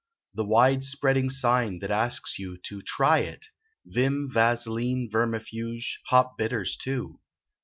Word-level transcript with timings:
The 0.33 0.43
wide 0.45 0.83
spreading 0.83 1.29
sign 1.29 1.77
that 1.81 1.91
asks 1.91 2.39
you 2.39 2.57
to 2.63 2.81
"Try 2.81 3.19
it," 3.19 3.45
Vim, 3.85 4.27
Vaseline, 4.31 5.07
Vermifuge, 5.11 5.99
Hop 6.07 6.39
Bitters, 6.39 6.75
too. 6.75 7.19